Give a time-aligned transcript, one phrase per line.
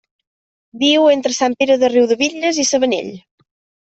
[0.83, 3.13] Viu entre Sant Pere de Riudebitlles i Sabanell.